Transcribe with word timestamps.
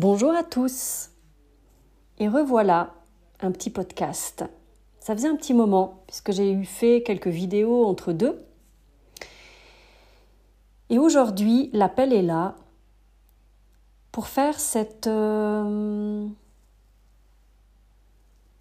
Bonjour 0.00 0.30
à 0.32 0.44
tous 0.44 1.10
et 2.18 2.28
revoilà 2.28 2.94
un 3.40 3.50
petit 3.50 3.68
podcast. 3.68 4.44
Ça 5.00 5.12
faisait 5.16 5.26
un 5.26 5.34
petit 5.34 5.54
moment 5.54 6.04
puisque 6.06 6.30
j'ai 6.30 6.52
eu 6.52 6.64
fait 6.64 7.02
quelques 7.04 7.26
vidéos 7.26 7.84
entre 7.84 8.12
deux. 8.12 8.40
Et 10.88 11.00
aujourd'hui, 11.00 11.68
l'appel 11.72 12.12
est 12.12 12.22
là 12.22 12.54
pour 14.12 14.28
faire 14.28 14.60
cette, 14.60 15.08
euh, 15.08 16.28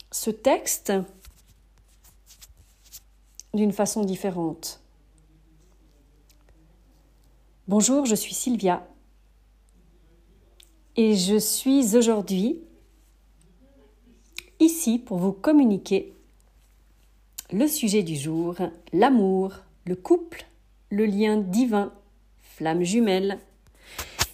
ce 0.09 0.31
texte 0.31 0.91
d'une 3.53 3.73
façon 3.73 4.03
différente. 4.03 4.81
Bonjour, 7.67 8.07
je 8.07 8.15
suis 8.15 8.33
Sylvia 8.33 8.87
et 10.97 11.13
je 11.13 11.37
suis 11.37 11.95
aujourd'hui 11.95 12.59
ici 14.59 14.97
pour 14.97 15.19
vous 15.19 15.31
communiquer 15.31 16.13
le 17.53 17.67
sujet 17.67 18.01
du 18.01 18.15
jour, 18.15 18.55
l'amour, 18.91 19.53
le 19.85 19.95
couple, 19.95 20.45
le 20.89 21.05
lien 21.05 21.37
divin, 21.37 21.93
flamme 22.41 22.83
jumelle, 22.83 23.37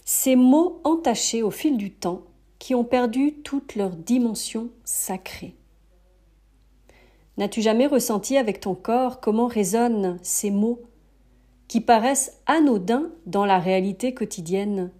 ces 0.06 0.36
mots 0.36 0.80
entachés 0.84 1.42
au 1.42 1.50
fil 1.50 1.76
du 1.76 1.92
temps 1.92 2.22
qui 2.58 2.74
ont 2.74 2.84
perdu 2.84 3.34
toute 3.44 3.76
leur 3.76 3.90
dimension 3.90 4.70
sacrée. 4.84 5.54
N'as-tu 7.36 7.60
jamais 7.60 7.86
ressenti 7.86 8.38
avec 8.38 8.60
ton 8.60 8.74
corps 8.74 9.20
comment 9.20 9.48
résonnent 9.48 10.18
ces 10.22 10.50
mots 10.50 10.80
qui 11.68 11.82
paraissent 11.82 12.40
anodins 12.46 13.10
dans 13.26 13.44
la 13.44 13.58
réalité 13.58 14.14
quotidienne 14.14 14.90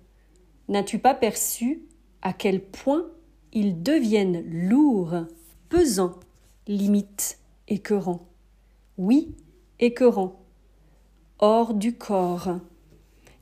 N'as-tu 0.68 0.98
pas 0.98 1.14
perçu 1.14 1.82
à 2.22 2.32
quel 2.32 2.60
point 2.60 3.06
ils 3.52 3.82
deviennent 3.82 4.42
lourds, 4.46 5.26
pesants, 5.68 6.18
limite 6.66 7.38
écœurants 7.68 8.26
Oui, 8.96 9.34
écœurants, 9.78 10.40
hors 11.38 11.74
du 11.74 11.94
corps, 11.94 12.58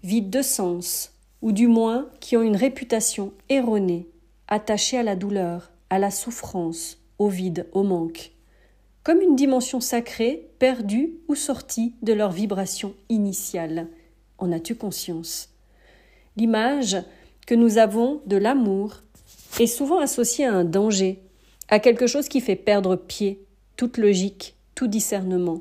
vides 0.03 0.31
de 0.31 0.43
sens, 0.43 1.13
ou 1.43 1.53
du 1.53 1.69
moins 1.69 2.09
qui 2.21 2.37
ont 2.37 2.43
une 2.43 2.57
réputation 2.57 3.33
erronée, 3.49 4.09
attachée 4.49 4.99
à 4.99 5.03
la 5.03 5.17
douleur, 5.17 5.71
à 5.91 5.99
la 5.99 6.11
souffrance, 6.11 6.99
au 7.19 7.29
vide, 7.29 7.69
au 7.73 7.85
manque, 7.85 8.33
comme 9.05 9.21
une 9.21 9.37
dimension 9.37 9.81
sacrée 9.81 10.51
perdue 10.59 11.15
ou 11.29 11.35
sortie 11.35 11.95
de 12.03 12.13
leur 12.13 12.33
vibration 12.33 12.95
initiale. 13.09 13.89
En 14.39 14.51
as-tu 14.53 14.75
conscience? 14.75 15.52
L'image 16.37 16.97
que 17.47 17.55
nous 17.55 17.79
avons 17.79 18.21
de 18.27 18.37
l'amour 18.37 18.99
est 19.61 19.67
souvent 19.67 19.99
associée 19.99 20.47
à 20.47 20.55
un 20.55 20.65
danger, 20.65 21.21
à 21.69 21.79
quelque 21.79 22.07
chose 22.07 22.29
qui 22.29 22.41
fait 22.41 22.57
perdre 22.57 22.97
pied, 22.97 23.45
toute 23.77 23.99
logique, 23.99 24.55
tout 24.75 24.87
discernement. 24.87 25.61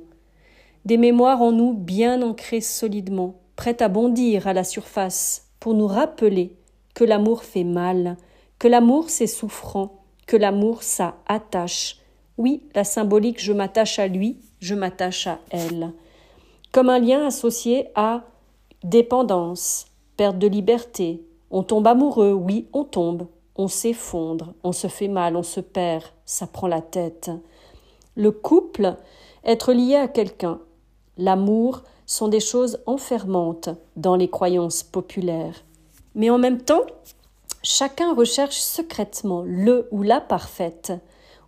Des 0.85 0.97
mémoires 0.97 1.41
en 1.41 1.51
nous 1.51 1.73
bien 1.73 2.21
ancrées 2.21 2.61
solidement, 2.61 3.35
prêtes 3.55 3.81
à 3.81 3.89
bondir 3.89 4.47
à 4.47 4.53
la 4.53 4.63
surface 4.63 5.47
pour 5.59 5.73
nous 5.73 5.87
rappeler 5.87 6.55
que 6.93 7.03
l'amour 7.03 7.43
fait 7.43 7.63
mal, 7.63 8.17
que 8.57 8.67
l'amour 8.67 9.09
c'est 9.09 9.27
souffrant, 9.27 10.03
que 10.25 10.37
l'amour 10.37 10.83
ça 10.83 11.17
attache. 11.27 11.97
Oui, 12.37 12.63
la 12.73 12.83
symbolique 12.83 13.41
je 13.41 13.53
m'attache 13.53 13.99
à 13.99 14.07
lui, 14.07 14.37
je 14.59 14.73
m'attache 14.73 15.27
à 15.27 15.39
elle. 15.49 15.91
Comme 16.71 16.89
un 16.89 16.99
lien 16.99 17.25
associé 17.27 17.89
à 17.95 18.23
dépendance, 18.83 19.90
perte 20.17 20.37
de 20.37 20.47
liberté. 20.47 21.23
On 21.49 21.63
tombe 21.63 21.87
amoureux, 21.87 22.33
oui, 22.33 22.67
on 22.73 22.83
tombe. 22.83 23.27
On 23.55 23.67
s'effondre, 23.67 24.53
on 24.63 24.71
se 24.71 24.87
fait 24.87 25.07
mal, 25.07 25.35
on 25.35 25.43
se 25.43 25.59
perd, 25.59 26.05
ça 26.25 26.47
prend 26.47 26.67
la 26.67 26.81
tête. 26.81 27.29
Le 28.15 28.31
couple, 28.31 28.95
être 29.43 29.73
lié 29.73 29.95
à 29.95 30.07
quelqu'un, 30.07 30.59
l'amour 31.17 31.83
sont 32.05 32.27
des 32.27 32.39
choses 32.39 32.79
enfermantes 32.85 33.69
dans 33.95 34.15
les 34.15 34.29
croyances 34.29 34.83
populaires. 34.83 35.63
Mais 36.15 36.29
en 36.29 36.37
même 36.37 36.61
temps, 36.61 36.85
chacun 37.63 38.13
recherche 38.13 38.59
secrètement 38.59 39.43
le 39.45 39.87
ou 39.91 40.03
la 40.03 40.21
parfaite, 40.21 40.93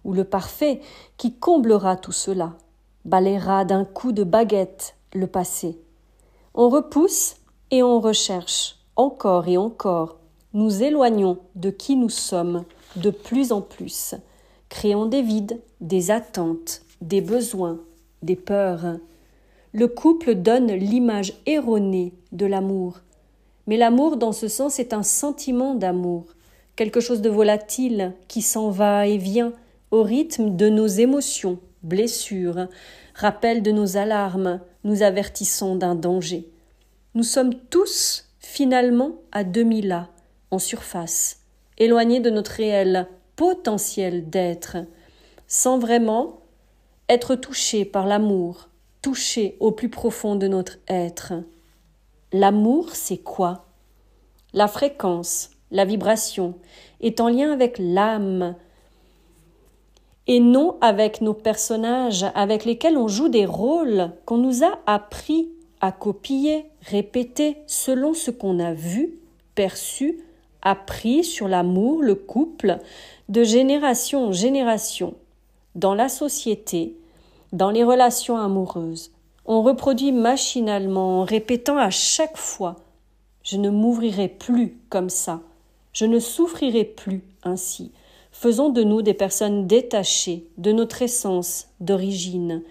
ou 0.03 0.13
le 0.13 0.23
parfait 0.23 0.81
qui 1.17 1.33
comblera 1.33 1.95
tout 1.95 2.11
cela, 2.11 2.53
balayera 3.05 3.65
d'un 3.65 3.85
coup 3.85 4.11
de 4.11 4.23
baguette 4.23 4.95
le 5.13 5.27
passé. 5.27 5.79
On 6.53 6.69
repousse 6.69 7.35
et 7.73 7.81
on 7.81 7.99
recherche 7.99 8.75
encore 8.95 9.47
et 9.47 9.57
encore, 9.57 10.19
nous 10.53 10.83
éloignons 10.83 11.39
de 11.55 11.71
qui 11.71 11.95
nous 11.95 12.09
sommes 12.09 12.65
de 12.97 13.09
plus 13.09 13.51
en 13.51 13.61
plus, 13.61 14.13
créons 14.69 15.07
des 15.07 15.23
vides, 15.23 15.59
des 15.81 16.11
attentes, 16.11 16.83
des 17.01 17.19
besoins, 17.19 17.79
des 18.21 18.35
peurs. 18.35 18.97
Le 19.71 19.87
couple 19.87 20.35
donne 20.35 20.71
l'image 20.71 21.33
erronée 21.47 22.13
de 22.31 22.45
l'amour. 22.45 22.99
Mais 23.65 23.77
l'amour, 23.77 24.17
dans 24.17 24.33
ce 24.33 24.47
sens, 24.47 24.77
est 24.77 24.93
un 24.93 25.01
sentiment 25.01 25.73
d'amour, 25.73 26.25
quelque 26.75 26.99
chose 26.99 27.21
de 27.21 27.29
volatile 27.31 28.13
qui 28.27 28.43
s'en 28.43 28.69
va 28.69 29.07
et 29.07 29.17
vient 29.17 29.51
au 29.89 30.03
rythme 30.03 30.55
de 30.55 30.69
nos 30.69 30.85
émotions, 30.85 31.57
blessures, 31.81 32.67
rappel 33.15 33.63
de 33.63 33.71
nos 33.71 33.97
alarmes, 33.97 34.59
nous 34.83 35.01
avertissons 35.01 35.75
d'un 35.75 35.95
danger. 35.95 36.52
Nous 37.15 37.23
sommes 37.23 37.53
tous 37.69 38.27
finalement 38.39 39.11
à 39.31 39.43
demi 39.43 39.83
là, 39.83 40.09
en 40.49 40.57
surface, 40.57 41.41
éloignés 41.77 42.19
de 42.19 42.31
notre 42.31 42.53
réel 42.53 43.07
potentiel 43.35 44.31
d'être, 44.31 44.77
sans 45.47 45.77
vraiment 45.77 46.39
être 47.09 47.35
touchés 47.35 47.85
par 47.85 48.07
l'amour, 48.07 48.69
touchés 49.03 49.57
au 49.59 49.71
plus 49.71 49.89
profond 49.89 50.35
de 50.35 50.47
notre 50.47 50.79
être. 50.87 51.33
L'amour, 52.31 52.95
c'est 52.95 53.17
quoi? 53.17 53.65
La 54.53 54.67
fréquence, 54.67 55.51
la 55.69 55.85
vibration, 55.85 56.55
est 56.99 57.21
en 57.21 57.29
lien 57.29 57.53
avec 57.53 57.77
l'âme, 57.77 58.55
et 60.25 60.39
non 60.39 60.77
avec 60.81 61.21
nos 61.21 61.35
personnages 61.35 62.25
avec 62.33 62.65
lesquels 62.65 62.97
on 62.97 63.07
joue 63.07 63.29
des 63.29 63.45
rôles 63.45 64.11
qu'on 64.25 64.37
nous 64.37 64.63
a 64.63 64.79
appris 64.87 65.51
à 65.83 65.91
copier, 65.91 66.63
répéter 66.81 67.57
selon 67.67 68.13
ce 68.13 68.31
qu'on 68.31 68.57
a 68.59 68.73
vu, 68.73 69.19
perçu, 69.53 70.21
appris 70.61 71.25
sur 71.25 71.49
l'amour, 71.49 72.01
le 72.01 72.15
couple, 72.15 72.79
de 73.27 73.43
génération 73.43 74.27
en 74.27 74.31
génération, 74.31 75.13
dans 75.75 75.93
la 75.93 76.07
société, 76.07 76.95
dans 77.51 77.69
les 77.69 77.83
relations 77.83 78.37
amoureuses. 78.37 79.11
On 79.45 79.61
reproduit 79.61 80.13
machinalement 80.13 81.19
en 81.19 81.23
répétant 81.25 81.77
à 81.77 81.89
chaque 81.89 82.37
fois 82.37 82.77
Je 83.43 83.57
ne 83.57 83.69
m'ouvrirai 83.69 84.29
plus 84.29 84.77
comme 84.87 85.09
ça, 85.09 85.41
je 85.91 86.05
ne 86.05 86.19
souffrirai 86.19 86.85
plus 86.85 87.25
ainsi. 87.43 87.91
Faisons 88.31 88.69
de 88.69 88.83
nous 88.83 89.01
des 89.01 89.13
personnes 89.13 89.67
détachées 89.67 90.47
de 90.57 90.71
notre 90.71 91.01
essence 91.01 91.67
d'origine, 91.81 92.63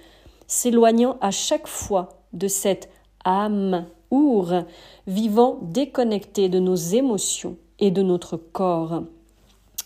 s'éloignant 0.47 1.19
à 1.21 1.31
chaque 1.31 1.67
fois 1.67 2.09
de 2.33 2.49
cette 2.49 2.89
âme, 3.25 3.87
our, 4.11 4.65
vivant 5.07 5.59
déconnecté 5.63 6.49
de 6.49 6.59
nos 6.59 6.75
émotions 6.75 7.57
et 7.79 7.91
de 7.91 8.03
notre 8.03 8.37
corps. 8.37 9.03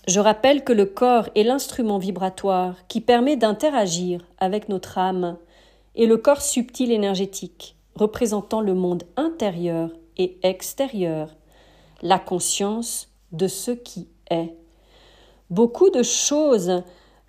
Je 0.07 0.21
rappelle 0.21 0.63
que 0.63 0.73
le 0.73 0.87
corps 0.87 1.29
est 1.35 1.43
l'instrument 1.43 1.99
vibratoire 1.99 2.77
qui 2.89 3.01
permet 3.01 3.37
d'interagir 3.37 4.21
avec 4.39 4.69
notre 4.69 4.99
âme 4.99 5.37
et 5.97 6.07
le 6.07 6.17
corps 6.17 6.43
subtil 6.43 6.93
énergétique, 6.93 7.77
représentant 7.95 8.61
le 8.61 8.75
monde 8.75 9.05
intérieur 9.17 9.91
et 10.17 10.39
extérieur, 10.43 11.35
la 12.03 12.19
conscience 12.19 13.09
de 13.33 13.49
ce 13.49 13.73
qui 13.73 14.09
est. 14.31 14.55
Beaucoup 15.51 15.91
de 15.91 16.03
choses, 16.03 16.83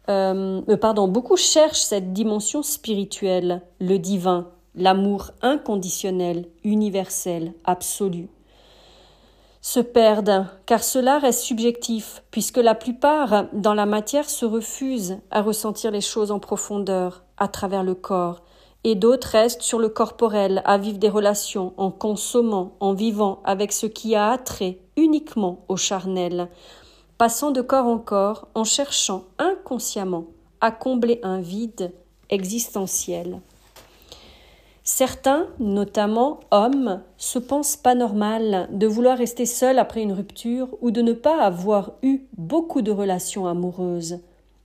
euh, 0.09 0.61
euh, 0.67 0.77
pardon, 0.77 1.07
beaucoup 1.07 1.37
cherchent 1.37 1.81
cette 1.81 2.13
dimension 2.13 2.61
spirituelle, 2.61 3.61
le 3.79 3.97
divin, 3.97 4.51
l'amour 4.77 5.31
inconditionnel, 5.41 6.47
universel, 6.63 7.53
absolu, 7.65 8.29
se 9.59 9.79
perdent, 9.81 10.45
car 10.65 10.83
cela 10.83 11.17
reste 11.17 11.41
subjectif, 11.41 12.23
puisque 12.31 12.57
la 12.57 12.75
plupart 12.75 13.47
dans 13.51 13.73
la 13.73 13.85
matière 13.85 14.29
se 14.29 14.45
refusent 14.45 15.17
à 15.31 15.41
ressentir 15.41 15.91
les 15.91 15.99
choses 15.99 16.31
en 16.31 16.39
profondeur, 16.39 17.23
à 17.37 17.49
travers 17.49 17.83
le 17.83 17.95
corps, 17.95 18.43
et 18.83 18.95
d'autres 18.95 19.29
restent 19.29 19.63
sur 19.63 19.79
le 19.79 19.89
corporel, 19.89 20.61
à 20.63 20.77
vivre 20.77 20.99
des 20.99 21.09
relations, 21.09 21.73
en 21.75 21.91
consommant, 21.91 22.77
en 22.79 22.93
vivant 22.93 23.41
avec 23.43 23.73
ce 23.73 23.87
qui 23.87 24.15
a 24.15 24.31
attrait 24.31 24.79
uniquement 24.95 25.65
au 25.67 25.75
charnel, 25.75 26.49
passant 27.17 27.51
de 27.51 27.61
corps 27.61 27.87
en 27.87 27.97
corps, 27.97 28.47
en 28.53 28.63
cherchant 28.63 29.25
inconsciemment 29.39 30.27
à 30.61 30.71
combler 30.71 31.19
un 31.23 31.41
vide 31.41 31.91
existentiel. 32.29 33.41
Certains, 34.89 35.49
notamment 35.59 36.39
hommes, 36.49 37.03
se 37.17 37.39
pensent 37.39 37.75
pas 37.75 37.93
normal 37.93 38.69
de 38.71 38.87
vouloir 38.87 39.17
rester 39.17 39.45
seul 39.45 39.79
après 39.79 40.01
une 40.01 40.13
rupture 40.13 40.69
ou 40.79 40.91
de 40.91 41.01
ne 41.01 41.11
pas 41.11 41.41
avoir 41.41 41.91
eu 42.03 42.21
beaucoup 42.37 42.81
de 42.81 42.89
relations 42.89 43.47
amoureuses. 43.47 44.19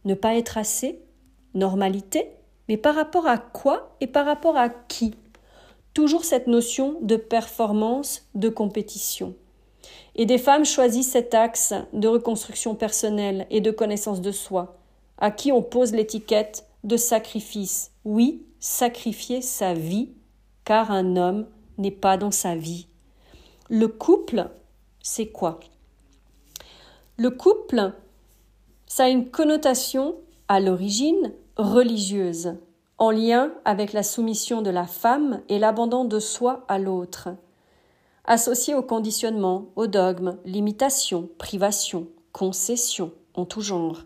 Ne 0.05 0.15
pas 0.15 0.37
être 0.37 0.59
assez 0.59 1.01
Normalité 1.55 2.29
Mais 2.69 2.77
par 2.77 2.95
rapport 2.95 3.27
à 3.27 3.37
quoi 3.37 3.97
et 4.01 4.07
par 4.07 4.25
rapport 4.25 4.57
à 4.57 4.69
qui? 4.69 5.17
Toujours 5.93 6.25
cette 6.25 6.47
notion 6.47 6.99
de 7.03 7.17
performance, 7.17 8.29
de 8.37 8.49
compétition. 8.49 9.35
Et 10.15 10.25
des 10.25 10.39
femmes 10.39 10.65
choisissent 10.65 11.11
cet 11.11 11.35
axe 11.35 11.75
de 11.93 12.07
reconstruction 12.07 12.77
personnelle 12.77 13.49
et 13.51 13.61
de 13.61 13.73
connaissance 13.73 14.21
de 14.21 14.31
soi, 14.31 14.77
à 15.19 15.33
qui 15.33 15.51
on 15.51 15.63
pose 15.63 15.91
l'étiquette 15.91 16.65
de 16.85 16.97
sacrifice. 16.97 17.93
Oui, 18.05 18.45
sacrifier 18.61 19.43
sa 19.43 19.75
vie, 19.75 20.11
car 20.65 20.91
un 20.91 21.17
homme 21.17 21.47
n'est 21.79 21.91
pas 21.91 22.17
dans 22.17 22.31
sa 22.31 22.55
vie. 22.55 22.89
Le 23.69 23.89
couple, 23.89 24.51
c'est 25.01 25.29
quoi? 25.29 25.61
Le 27.17 27.31
couple, 27.31 27.93
ça 28.87 29.05
a 29.05 29.09
une 29.09 29.31
connotation 29.31 30.17
à 30.49 30.61
l'origine 30.61 31.33
religieuse, 31.57 32.55
en 32.99 33.11
lien 33.11 33.53
avec 33.65 33.93
la 33.93 34.03
soumission 34.03 34.63
de 34.63 34.71
la 34.71 34.87
femme 34.87 35.43
et 35.49 35.59
l'abandon 35.59 36.05
de 36.05 36.19
soi 36.19 36.65
à 36.69 36.79
l'autre, 36.79 37.31
associé 38.25 38.75
au 38.75 38.83
conditionnement, 38.83 39.69
au 39.77 39.87
dogme, 39.87 40.37
limitation, 40.45 41.29
privation, 41.39 42.09
concession 42.33 43.13
en 43.35 43.45
tout 43.45 43.61
genre, 43.61 44.03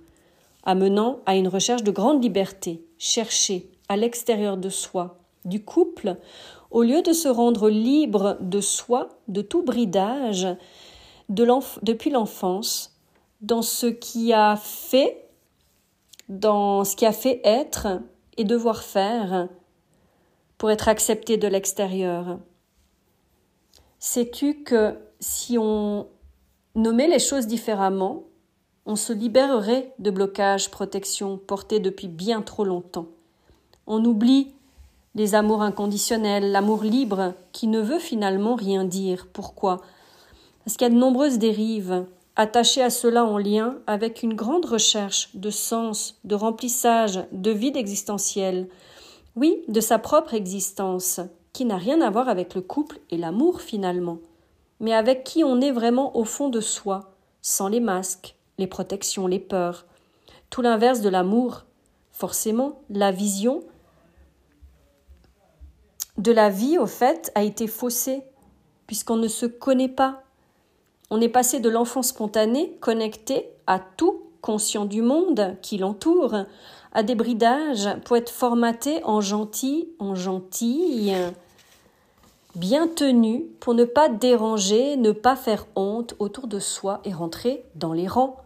amenant 0.66 1.20
à 1.24 1.36
une 1.36 1.48
recherche 1.48 1.84
de 1.84 1.90
grande 1.90 2.22
liberté, 2.22 2.84
cherchée 2.98 3.70
à 3.88 3.96
l'extérieur 3.96 4.58
de 4.58 4.68
soi, 4.68 5.18
du 5.44 5.64
couple, 5.64 6.16
au 6.70 6.82
lieu 6.82 7.00
de 7.02 7.12
se 7.12 7.28
rendre 7.28 7.70
libre 7.70 8.36
de 8.40 8.60
soi, 8.60 9.08
de 9.28 9.40
tout 9.40 9.62
bridage, 9.62 10.48
depuis 11.28 12.10
l'enfance, 12.10 12.98
dans 13.40 13.62
ce 13.62 13.86
qui 13.86 14.32
a 14.32 14.56
fait, 14.56 15.28
dans 16.28 16.84
ce 16.84 16.96
qui 16.96 17.06
a 17.06 17.12
fait 17.12 17.40
être 17.44 18.00
et 18.36 18.44
devoir 18.44 18.82
faire 18.82 19.48
pour 20.58 20.70
être 20.70 20.88
accepté 20.88 21.36
de 21.36 21.46
l'extérieur. 21.46 22.38
Sais-tu 23.98 24.62
que 24.64 24.98
si 25.20 25.58
on 25.58 26.08
nommait 26.74 27.08
les 27.08 27.18
choses 27.18 27.46
différemment, 27.46 28.24
on 28.87 28.94
se 28.97 29.12
libérerait 29.12 29.93
de 29.99 30.11
blocages, 30.11 30.71
protections 30.71 31.38
portés 31.38 31.81
depuis 31.81 32.09
bien 32.09 32.41
trop 32.41 32.65
longtemps. 32.65 33.09
On 33.88 34.05
oublie 34.05 34.55
les 35.17 35.35
amours 35.35 35.62
inconditionnels, 35.62 36.53
l'amour 36.53 36.85
libre 36.85 37.35
qui 37.53 37.67
ne 37.67 37.81
veut 37.81 37.99
finalement 37.99 38.55
rien 38.55 38.85
dire. 38.85 39.27
Pourquoi? 39.33 39.81
Parce 40.65 40.77
qu'il 40.77 40.87
y 40.87 40.91
a 40.91 40.94
de 40.94 40.99
nombreuses 40.99 41.38
dérives 41.38 42.06
attachées 42.37 42.83
à 42.83 42.91
cela 42.91 43.25
en 43.25 43.38
lien 43.38 43.79
avec 43.87 44.23
une 44.23 44.35
grande 44.35 44.67
recherche 44.67 45.31
de 45.35 45.50
sens, 45.50 46.21
de 46.25 46.35
remplissage, 46.35 47.25
de 47.33 47.50
vide 47.50 47.77
existentiel. 47.77 48.69
Oui, 49.35 49.65
de 49.69 49.81
sa 49.81 49.99
propre 49.99 50.35
existence, 50.35 51.21
qui 51.53 51.65
n'a 51.65 51.77
rien 51.77 52.03
à 52.03 52.11
voir 52.11 52.29
avec 52.29 52.55
le 52.55 52.61
couple 52.61 53.00
et 53.11 53.17
l'amour 53.17 53.62
finalement, 53.62 54.19
mais 54.81 54.93
avec 54.93 55.25
qui 55.25 55.43
on 55.43 55.61
est 55.61 55.73
vraiment 55.73 56.17
au 56.17 56.25
fond 56.25 56.50
de 56.50 56.61
soi, 56.61 57.12
sans 57.41 57.69
les 57.69 57.81
masques, 57.81 58.36
les 58.58 58.67
protections, 58.67 59.26
les 59.26 59.38
peurs. 59.38 59.87
Tout 60.50 60.62
l'inverse 60.62 61.00
de 61.00 61.08
l'amour. 61.08 61.64
Forcément, 62.12 62.81
la 62.88 63.12
vision 63.12 63.62
de 66.19 66.32
la 66.32 66.49
vie, 66.49 66.79
au 66.79 66.87
fait, 66.87 67.31
a 67.35 67.43
été 67.43 67.67
faussée, 67.67 68.23
puisqu'on 68.87 69.17
ne 69.17 69.29
se 69.29 69.44
connaît 69.44 69.88
pas. 69.88 70.23
On 71.11 71.20
est 71.20 71.29
passé 71.29 71.61
de 71.61 71.69
l'enfant 71.69 72.03
spontané, 72.03 72.73
connecté 72.81 73.50
à 73.67 73.79
tout, 73.79 74.23
conscient 74.41 74.87
du 74.87 75.02
monde 75.02 75.56
qui 75.61 75.76
l'entoure, 75.76 76.35
à 76.93 77.02
des 77.02 77.14
bridages 77.14 77.88
pour 78.05 78.17
être 78.17 78.31
formaté 78.31 79.05
en 79.05 79.20
gentil, 79.20 79.88
en 79.99 80.14
gentille, 80.14 81.14
bien 82.55 82.88
tenu 82.88 83.44
pour 83.61 83.75
ne 83.75 83.85
pas 83.85 84.09
déranger, 84.09 84.97
ne 84.97 85.12
pas 85.12 85.37
faire 85.37 85.67
honte 85.76 86.14
autour 86.19 86.47
de 86.47 86.59
soi 86.59 87.00
et 87.05 87.12
rentrer 87.12 87.64
dans 87.75 87.93
les 87.93 88.09
rangs. 88.09 88.37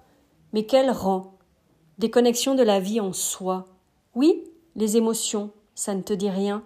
Mais 0.52 0.64
quel 0.64 0.90
rang? 0.90 1.38
Des 1.98 2.10
connexions 2.10 2.54
de 2.54 2.62
la 2.62 2.80
vie 2.80 3.00
en 3.00 3.12
soi. 3.12 3.66
Oui, 4.14 4.44
les 4.76 4.96
émotions, 4.96 5.50
ça 5.74 5.94
ne 5.94 6.02
te 6.02 6.12
dit 6.12 6.30
rien 6.30 6.62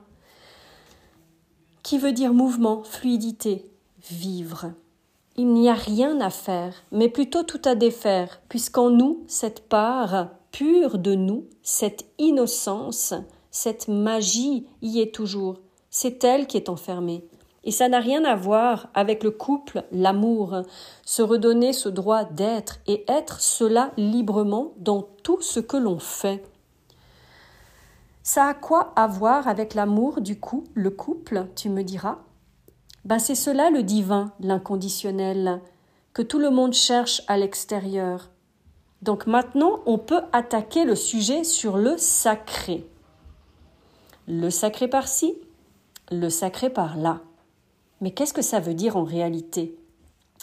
qui 1.84 1.98
veut 1.98 2.12
dire 2.12 2.32
mouvement, 2.32 2.82
fluidité, 2.82 3.70
vivre. 4.10 4.72
Il 5.36 5.52
n'y 5.52 5.68
a 5.68 5.74
rien 5.74 6.18
à 6.20 6.30
faire, 6.30 6.74
mais 6.90 7.10
plutôt 7.10 7.42
tout 7.42 7.60
à 7.64 7.74
défaire, 7.74 8.40
puisqu'en 8.48 8.88
nous, 8.88 9.22
cette 9.28 9.68
part 9.68 10.28
pure 10.50 10.98
de 10.98 11.14
nous, 11.14 11.44
cette 11.62 12.06
innocence, 12.18 13.12
cette 13.50 13.88
magie 13.88 14.66
y 14.80 15.00
est 15.00 15.14
toujours. 15.14 15.60
C'est 15.90 16.24
elle 16.24 16.46
qui 16.46 16.56
est 16.56 16.70
enfermée. 16.70 17.24
Et 17.64 17.70
ça 17.70 17.88
n'a 17.88 17.98
rien 17.98 18.24
à 18.24 18.36
voir 18.36 18.88
avec 18.94 19.24
le 19.24 19.30
couple, 19.30 19.84
l'amour, 19.90 20.62
se 21.04 21.22
redonner 21.22 21.72
ce 21.72 21.88
droit 21.88 22.24
d'être 22.24 22.78
et 22.86 23.04
être 23.08 23.40
cela 23.40 23.92
librement 23.96 24.72
dans 24.76 25.02
tout 25.22 25.40
ce 25.40 25.60
que 25.60 25.78
l'on 25.78 25.98
fait. 25.98 26.44
Ça 28.22 28.46
a 28.46 28.54
quoi 28.54 28.92
à 28.96 29.06
voir 29.06 29.48
avec 29.48 29.74
l'amour 29.74 30.20
du 30.20 30.38
coup, 30.38 30.64
le 30.74 30.90
couple, 30.90 31.46
tu 31.56 31.70
me 31.70 31.82
diras? 31.82 32.18
Ben 33.04 33.18
c'est 33.18 33.34
cela 33.34 33.70
le 33.70 33.82
divin, 33.82 34.32
l'inconditionnel, 34.40 35.60
que 36.12 36.22
tout 36.22 36.38
le 36.38 36.50
monde 36.50 36.72
cherche 36.74 37.22
à 37.28 37.36
l'extérieur. 37.36 38.30
Donc 39.02 39.26
maintenant, 39.26 39.80
on 39.84 39.98
peut 39.98 40.22
attaquer 40.32 40.84
le 40.84 40.96
sujet 40.96 41.44
sur 41.44 41.76
le 41.76 41.98
sacré. 41.98 42.86
Le 44.26 44.48
sacré 44.48 44.88
par-ci, 44.88 45.34
le 46.10 46.30
sacré 46.30 46.70
par-là. 46.70 47.20
Mais 48.00 48.12
qu'est-ce 48.12 48.34
que 48.34 48.42
ça 48.42 48.60
veut 48.60 48.74
dire 48.74 48.96
en 48.96 49.04
réalité? 49.04 49.76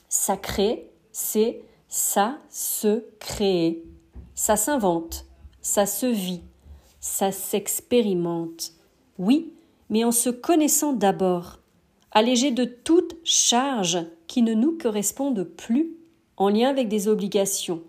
Sacré, 0.09 0.91
c'est 1.11 1.63
ça 1.87 2.39
se 2.49 3.03
crée, 3.19 3.83
ça 4.33 4.55
s'invente, 4.55 5.25
ça 5.61 5.85
se 5.85 6.05
vit, 6.05 6.41
ça 7.01 7.33
s'expérimente. 7.33 8.71
Oui, 9.19 9.53
mais 9.89 10.05
en 10.05 10.11
se 10.11 10.29
connaissant 10.29 10.93
d'abord, 10.93 11.59
allégé 12.11 12.51
de 12.51 12.63
toute 12.63 13.17
charge 13.25 14.05
qui 14.27 14.41
ne 14.41 14.53
nous 14.53 14.77
correspondent 14.77 15.43
plus, 15.43 15.97
en 16.37 16.47
lien 16.47 16.69
avec 16.69 16.87
des 16.87 17.09
obligations. 17.09 17.83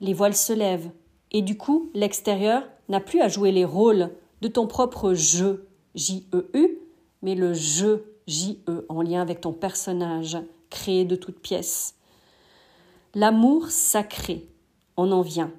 Les 0.00 0.14
voiles 0.14 0.36
se 0.36 0.54
lèvent, 0.54 0.90
et 1.30 1.42
du 1.42 1.58
coup, 1.58 1.90
l'extérieur 1.94 2.62
n'a 2.88 3.00
plus 3.00 3.20
à 3.20 3.28
jouer 3.28 3.52
les 3.52 3.64
rôles 3.66 4.10
de 4.40 4.48
ton 4.48 4.66
propre 4.66 5.12
jeu, 5.12 5.68
J-E-U, 5.94 6.78
mais 7.22 7.34
le 7.34 7.52
jeu, 7.52 8.13
J-E, 8.26 8.86
en 8.88 9.02
lien 9.02 9.20
avec 9.20 9.40
ton 9.40 9.52
personnage, 9.52 10.38
créé 10.70 11.04
de 11.04 11.16
toutes 11.16 11.38
pièces. 11.38 11.94
L'amour 13.14 13.68
sacré, 13.70 14.48
on 14.96 15.12
en 15.12 15.22
vient. 15.22 15.52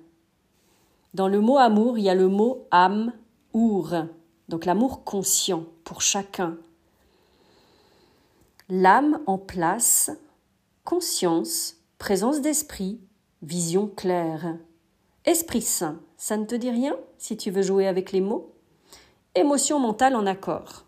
Dans 1.13 1.27
le 1.27 1.39
mot 1.39 1.57
amour, 1.57 1.97
il 1.97 2.03
y 2.03 2.09
a 2.09 2.15
le 2.15 2.27
mot 2.27 2.67
âme, 2.71 3.13
our, 3.53 4.07
donc 4.49 4.65
l'amour 4.65 5.03
conscient 5.03 5.63
pour 5.83 6.01
chacun. 6.01 6.57
L'âme 8.67 9.19
en 9.27 9.37
place, 9.37 10.11
conscience, 10.83 11.77
présence 11.99 12.41
d'esprit, 12.41 12.99
vision 13.41 13.87
claire. 13.87 14.57
Esprit 15.23 15.61
saint, 15.61 15.99
ça 16.17 16.35
ne 16.35 16.45
te 16.45 16.55
dit 16.55 16.71
rien 16.71 16.95
si 17.17 17.37
tu 17.37 17.51
veux 17.51 17.61
jouer 17.61 17.87
avec 17.87 18.11
les 18.11 18.21
mots? 18.21 18.53
Émotion 19.35 19.79
mentale 19.79 20.15
en 20.15 20.25
accord. 20.25 20.84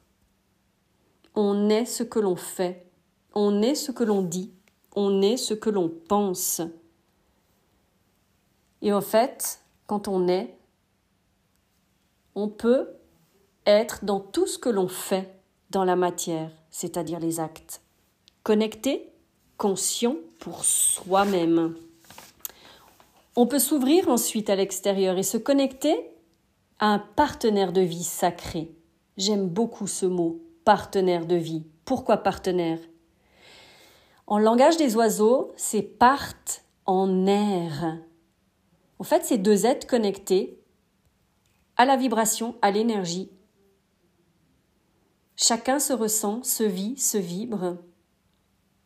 On 1.39 1.69
est 1.69 1.85
ce 1.85 2.01
que 2.01 2.17
l'on 2.17 2.35
fait, 2.35 2.87
on 3.35 3.61
est 3.61 3.75
ce 3.75 3.91
que 3.91 4.03
l'on 4.03 4.23
dit, 4.23 4.51
on 4.95 5.21
est 5.21 5.37
ce 5.37 5.53
que 5.53 5.69
l'on 5.69 5.87
pense. 5.87 6.61
Et 8.81 8.91
en 8.91 9.01
fait, 9.01 9.61
quand 9.85 10.07
on 10.07 10.27
est, 10.27 10.57
on 12.33 12.47
peut 12.47 12.89
être 13.67 14.03
dans 14.03 14.19
tout 14.19 14.47
ce 14.47 14.57
que 14.57 14.69
l'on 14.69 14.87
fait 14.87 15.39
dans 15.69 15.83
la 15.83 15.95
matière, 15.95 16.49
c'est-à-dire 16.71 17.19
les 17.19 17.39
actes. 17.39 17.83
Connecté, 18.41 19.13
conscient 19.57 20.15
pour 20.39 20.65
soi-même. 20.65 21.75
On 23.35 23.45
peut 23.45 23.59
s'ouvrir 23.59 24.09
ensuite 24.09 24.49
à 24.49 24.55
l'extérieur 24.55 25.19
et 25.19 25.23
se 25.23 25.37
connecter 25.37 26.09
à 26.79 26.87
un 26.87 26.97
partenaire 26.97 27.73
de 27.73 27.81
vie 27.81 28.03
sacré. 28.03 28.71
J'aime 29.17 29.47
beaucoup 29.47 29.85
ce 29.85 30.07
mot, 30.07 30.41
partenaire 30.67 31.25
de 31.25 31.37
vie. 31.37 31.63
Pourquoi 31.85 32.17
partenaire? 32.17 32.79
En 34.25 34.37
langage 34.37 34.75
des 34.75 34.97
oiseaux, 34.97 35.53
c'est 35.55 35.81
part 35.81 36.33
en 36.85 37.25
air. 37.25 37.99
En 38.99 39.05
fait, 39.05 39.23
c'est 39.23 39.37
deux 39.37 39.65
êtres 39.65 39.87
connectés 39.87 40.61
à 41.77 41.85
la 41.85 41.95
vibration, 41.95 42.57
à 42.61 42.71
l'énergie. 42.71 43.31
chacun 45.37 45.79
se 45.79 45.93
ressent, 45.93 46.43
se 46.43 46.65
vit, 46.65 46.97
se 46.97 47.17
vibre, 47.17 47.77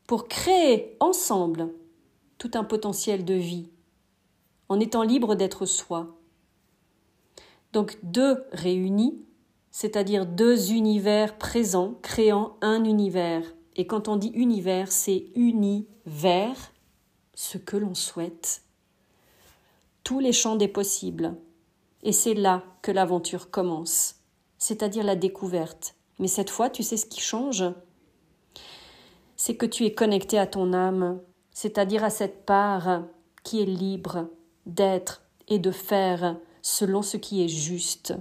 pour 0.05 0.27
créer 0.27 0.97
ensemble 0.99 1.73
tout 2.37 2.51
un 2.53 2.63
potentiel 2.63 3.25
de 3.25 3.33
vie, 3.33 3.71
en 4.69 4.79
étant 4.79 5.01
libre 5.01 5.33
d'être 5.33 5.65
soi. 5.65 6.15
Donc 7.73 7.97
deux 8.03 8.43
réunis, 8.51 9.25
c'est-à-dire 9.71 10.25
deux 10.25 10.71
univers 10.71 11.37
présents 11.37 11.95
créant 12.01 12.57
un 12.61 12.83
univers. 12.83 13.43
Et 13.75 13.87
quand 13.87 14.07
on 14.07 14.17
dit 14.17 14.31
univers, 14.35 14.91
c'est 14.91 15.27
univers, 15.35 16.71
ce 17.33 17.57
que 17.57 17.77
l'on 17.77 17.95
souhaite. 17.95 18.63
Tous 20.03 20.19
les 20.19 20.33
champs 20.33 20.57
des 20.57 20.67
possibles. 20.67 21.35
Et 22.03 22.11
c'est 22.11 22.33
là 22.33 22.63
que 22.81 22.91
l'aventure 22.91 23.49
commence, 23.49 24.15
c'est-à-dire 24.57 25.03
la 25.03 25.15
découverte. 25.15 25.95
Mais 26.19 26.27
cette 26.27 26.49
fois, 26.49 26.69
tu 26.69 26.83
sais 26.83 26.97
ce 26.97 27.05
qui 27.05 27.21
change? 27.21 27.63
C'est 29.37 29.55
que 29.55 29.65
tu 29.65 29.85
es 29.85 29.93
connecté 29.93 30.37
à 30.37 30.47
ton 30.47 30.73
âme, 30.73 31.19
c'est-à-dire 31.51 32.03
à 32.03 32.09
cette 32.09 32.45
part 32.45 33.03
qui 33.43 33.61
est 33.61 33.65
libre 33.65 34.27
d'être 34.65 35.23
et 35.47 35.59
de 35.59 35.71
faire 35.71 36.37
selon 36.61 37.01
ce 37.01 37.17
qui 37.17 37.43
est 37.43 37.47
juste, 37.47 38.13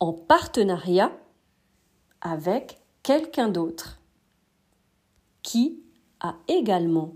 en 0.00 0.12
partenariat 0.12 1.12
avec 2.20 2.80
quelqu'un 3.02 3.48
d'autre 3.48 4.00
qui 5.42 5.80
a 6.20 6.34
également 6.48 7.14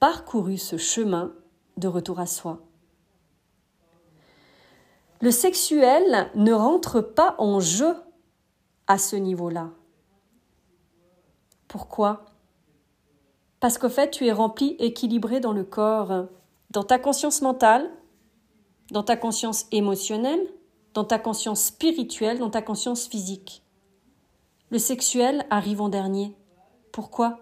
parcouru 0.00 0.58
ce 0.58 0.76
chemin 0.76 1.32
de 1.76 1.88
retour 1.88 2.20
à 2.20 2.26
soi. 2.26 2.60
Le 5.20 5.30
sexuel 5.30 6.30
ne 6.34 6.52
rentre 6.52 7.00
pas 7.00 7.34
en 7.38 7.60
jeu 7.60 7.94
à 8.86 8.98
ce 8.98 9.16
niveau-là. 9.16 9.70
Pourquoi? 11.68 12.26
Parce 13.60 13.78
qu'au 13.78 13.88
fait, 13.88 14.10
tu 14.10 14.26
es 14.26 14.32
rempli, 14.32 14.76
équilibré 14.78 15.40
dans 15.40 15.54
le 15.54 15.64
corps, 15.64 16.26
dans 16.70 16.82
ta 16.82 16.98
conscience 16.98 17.40
mentale, 17.40 17.90
dans 18.90 19.02
ta 19.02 19.16
conscience 19.16 19.66
émotionnelle, 19.72 20.46
dans 20.94 21.04
ta 21.04 21.18
conscience 21.18 21.64
spirituelle, 21.64 22.38
dans 22.38 22.50
ta 22.50 22.62
conscience 22.62 23.06
physique. 23.06 23.62
Le 24.70 24.78
sexuel 24.78 25.46
arrive 25.50 25.80
en 25.80 25.88
dernier. 25.88 26.36
Pourquoi? 26.92 27.40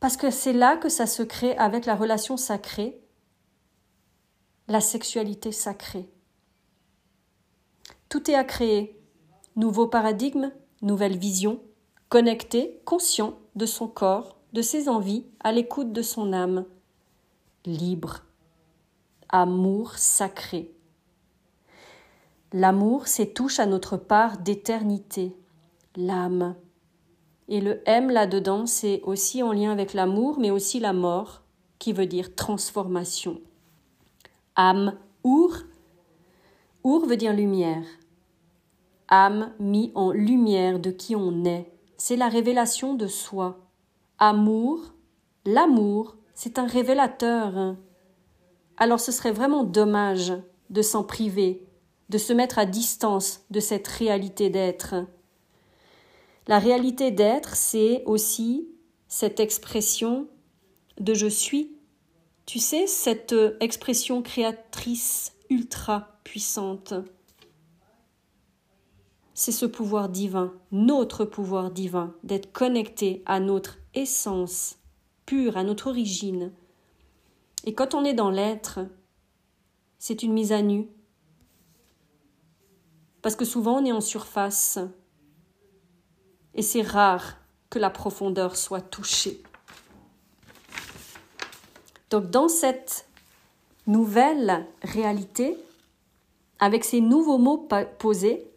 Parce 0.00 0.16
que 0.16 0.30
c'est 0.30 0.52
là 0.52 0.76
que 0.76 0.88
ça 0.88 1.06
se 1.06 1.22
crée 1.22 1.56
avec 1.56 1.86
la 1.86 1.94
relation 1.94 2.36
sacrée, 2.36 3.00
la 4.66 4.80
sexualité 4.80 5.52
sacrée. 5.52 6.08
Tout 8.08 8.30
est 8.30 8.34
à 8.34 8.44
créer. 8.44 9.00
Nouveau 9.56 9.86
paradigme, 9.86 10.52
nouvelle 10.82 11.18
vision, 11.18 11.60
connecté, 12.08 12.80
conscient 12.84 13.38
de 13.56 13.66
son 13.66 13.88
corps, 13.88 14.36
de 14.52 14.62
ses 14.62 14.88
envies, 14.88 15.26
à 15.40 15.52
l'écoute 15.52 15.92
de 15.92 16.02
son 16.02 16.32
âme, 16.32 16.64
libre 17.66 18.22
amour 19.28 19.96
sacré. 19.96 20.74
L'amour, 22.52 23.06
c'est 23.06 23.34
touche 23.34 23.60
à 23.60 23.66
notre 23.66 23.96
part 23.96 24.38
d'éternité, 24.38 25.36
l'âme. 25.96 26.54
Et 27.48 27.60
le 27.60 27.82
M 27.86 28.10
là-dedans, 28.10 28.66
c'est 28.66 29.02
aussi 29.04 29.42
en 29.42 29.52
lien 29.52 29.70
avec 29.70 29.94
l'amour, 29.94 30.38
mais 30.38 30.50
aussi 30.50 30.80
la 30.80 30.92
mort, 30.92 31.42
qui 31.78 31.92
veut 31.92 32.06
dire 32.06 32.34
transformation. 32.34 33.40
Âme, 34.56 34.96
our, 35.24 35.52
our 36.84 37.06
veut 37.06 37.16
dire 37.16 37.34
lumière. 37.34 37.84
Âme 39.08 39.52
mis 39.58 39.92
en 39.94 40.10
lumière 40.10 40.78
de 40.78 40.90
qui 40.90 41.16
on 41.16 41.44
est, 41.44 41.70
c'est 41.96 42.16
la 42.16 42.28
révélation 42.28 42.94
de 42.94 43.06
soi. 43.06 43.58
Amour, 44.18 44.80
l'amour, 45.44 46.16
c'est 46.34 46.58
un 46.58 46.66
révélateur, 46.66 47.76
alors 48.78 49.00
ce 49.00 49.12
serait 49.12 49.32
vraiment 49.32 49.64
dommage 49.64 50.32
de 50.70 50.82
s'en 50.82 51.02
priver, 51.02 51.66
de 52.08 52.18
se 52.18 52.32
mettre 52.32 52.58
à 52.58 52.66
distance 52.66 53.44
de 53.50 53.60
cette 53.60 53.86
réalité 53.86 54.50
d'être. 54.50 54.94
La 56.46 56.58
réalité 56.58 57.10
d'être, 57.10 57.54
c'est 57.54 58.02
aussi 58.06 58.68
cette 59.08 59.40
expression 59.40 60.28
de 60.98 61.14
je 61.14 61.26
suis. 61.26 61.76
Tu 62.46 62.58
sais, 62.58 62.86
cette 62.86 63.34
expression 63.60 64.22
créatrice 64.22 65.32
ultra 65.50 66.18
puissante. 66.24 66.94
C'est 69.34 69.52
ce 69.52 69.66
pouvoir 69.66 70.08
divin, 70.08 70.54
notre 70.72 71.24
pouvoir 71.24 71.70
divin, 71.70 72.14
d'être 72.24 72.52
connecté 72.52 73.22
à 73.26 73.38
notre 73.38 73.78
essence 73.94 74.78
pure, 75.26 75.56
à 75.56 75.62
notre 75.62 75.88
origine, 75.88 76.52
et 77.64 77.74
quand 77.74 77.94
on 77.94 78.04
est 78.04 78.14
dans 78.14 78.30
l'être, 78.30 78.80
c'est 79.98 80.22
une 80.22 80.32
mise 80.32 80.52
à 80.52 80.62
nu. 80.62 80.88
Parce 83.22 83.36
que 83.36 83.44
souvent 83.44 83.80
on 83.80 83.84
est 83.84 83.92
en 83.92 84.00
surface. 84.00 84.78
Et 86.54 86.62
c'est 86.62 86.82
rare 86.82 87.36
que 87.70 87.78
la 87.78 87.90
profondeur 87.90 88.56
soit 88.56 88.80
touchée. 88.80 89.42
Donc 92.10 92.30
dans 92.30 92.48
cette 92.48 93.08
nouvelle 93.86 94.66
réalité, 94.82 95.56
avec 96.58 96.84
ces 96.84 97.00
nouveaux 97.00 97.38
mots 97.38 97.68
posés, 97.98 98.50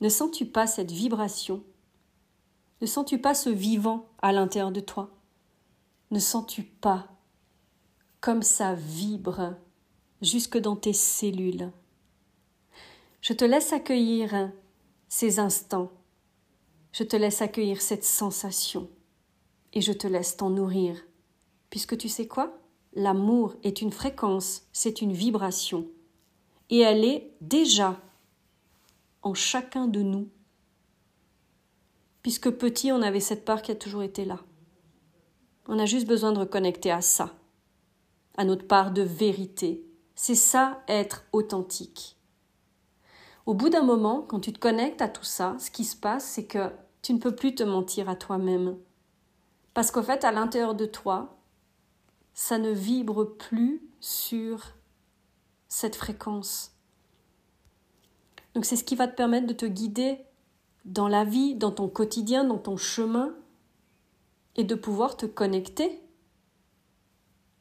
ne 0.00 0.08
sens-tu 0.08 0.46
pas 0.46 0.66
cette 0.66 0.90
vibration? 0.90 1.62
Ne 2.80 2.86
sens-tu 2.86 3.18
pas 3.18 3.34
ce 3.34 3.48
vivant 3.48 4.06
à 4.20 4.32
l'intérieur 4.32 4.72
de 4.72 4.80
toi? 4.80 5.10
Ne 6.10 6.18
sens-tu 6.18 6.62
pas 6.62 7.06
comme 8.20 8.42
ça 8.42 8.74
vibre 8.74 9.54
jusque 10.20 10.58
dans 10.58 10.76
tes 10.76 10.92
cellules? 10.92 11.70
Je 13.28 13.32
te 13.32 13.44
laisse 13.44 13.72
accueillir 13.72 14.52
ces 15.08 15.40
instants, 15.40 15.90
je 16.92 17.02
te 17.02 17.16
laisse 17.16 17.42
accueillir 17.42 17.82
cette 17.82 18.04
sensation. 18.04 18.88
Et 19.72 19.80
je 19.80 19.92
te 19.92 20.06
laisse 20.06 20.36
t'en 20.36 20.48
nourrir, 20.48 21.04
puisque 21.68 21.98
tu 21.98 22.08
sais 22.08 22.28
quoi? 22.28 22.56
L'amour 22.92 23.56
est 23.64 23.82
une 23.82 23.90
fréquence, 23.90 24.68
c'est 24.72 25.02
une 25.02 25.12
vibration, 25.12 25.88
et 26.70 26.78
elle 26.78 27.04
est 27.04 27.32
déjà 27.40 28.00
en 29.22 29.34
chacun 29.34 29.88
de 29.88 30.02
nous, 30.02 30.28
puisque 32.22 32.52
petit 32.52 32.92
on 32.92 33.02
avait 33.02 33.18
cette 33.18 33.44
part 33.44 33.62
qui 33.62 33.72
a 33.72 33.74
toujours 33.74 34.04
été 34.04 34.24
là. 34.24 34.38
On 35.66 35.80
a 35.80 35.84
juste 35.84 36.06
besoin 36.06 36.30
de 36.30 36.38
reconnecter 36.38 36.92
à 36.92 37.00
ça. 37.00 37.34
À 38.36 38.44
notre 38.44 38.68
part 38.68 38.92
de 38.92 39.02
vérité. 39.02 39.84
C'est 40.14 40.36
ça 40.36 40.84
être 40.86 41.24
authentique. 41.32 42.15
Au 43.46 43.54
bout 43.54 43.68
d'un 43.68 43.84
moment, 43.84 44.22
quand 44.22 44.40
tu 44.40 44.52
te 44.52 44.58
connectes 44.58 45.00
à 45.00 45.08
tout 45.08 45.24
ça, 45.24 45.56
ce 45.60 45.70
qui 45.70 45.84
se 45.84 45.96
passe, 45.96 46.24
c'est 46.24 46.46
que 46.46 46.72
tu 47.00 47.14
ne 47.14 47.18
peux 47.18 47.34
plus 47.34 47.54
te 47.54 47.62
mentir 47.62 48.08
à 48.08 48.16
toi-même. 48.16 48.76
Parce 49.72 49.92
qu'au 49.92 50.02
fait, 50.02 50.24
à 50.24 50.32
l'intérieur 50.32 50.74
de 50.74 50.84
toi, 50.84 51.38
ça 52.34 52.58
ne 52.58 52.70
vibre 52.70 53.24
plus 53.24 53.88
sur 54.00 54.72
cette 55.68 55.94
fréquence. 55.94 56.72
Donc 58.54 58.64
c'est 58.64 58.74
ce 58.74 58.84
qui 58.84 58.96
va 58.96 59.06
te 59.06 59.14
permettre 59.14 59.46
de 59.46 59.52
te 59.52 59.66
guider 59.66 60.18
dans 60.84 61.08
la 61.08 61.24
vie, 61.24 61.54
dans 61.54 61.70
ton 61.70 61.88
quotidien, 61.88 62.42
dans 62.42 62.58
ton 62.58 62.76
chemin, 62.76 63.32
et 64.56 64.64
de 64.64 64.74
pouvoir 64.74 65.16
te 65.16 65.26
connecter 65.26 66.00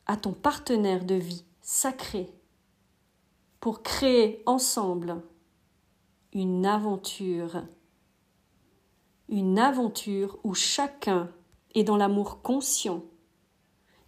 à 0.07 0.17
ton 0.17 0.33
partenaire 0.33 1.05
de 1.05 1.15
vie 1.15 1.45
sacré 1.61 2.33
pour 3.59 3.83
créer 3.83 4.41
ensemble 4.45 5.21
une 6.35 6.65
aventure, 6.65 7.63
une 9.29 9.57
aventure 9.57 10.37
où 10.43 10.53
chacun 10.53 11.31
est 11.73 11.85
dans 11.85 11.95
l'amour 11.95 12.41
conscient 12.41 13.03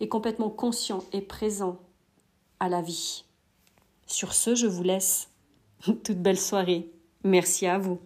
et 0.02 0.10
complètement 0.10 0.50
conscient 0.50 1.04
et 1.14 1.22
présent 1.22 1.80
à 2.60 2.68
la 2.68 2.82
vie. 2.82 3.24
Sur 4.08 4.34
ce, 4.34 4.56
je 4.56 4.68
vous 4.68 4.84
laisse. 4.84 5.30
Toute 5.86 6.22
belle 6.22 6.40
soirée. 6.40 6.92
Merci 7.24 7.66
à 7.66 7.78
vous. 7.78 8.00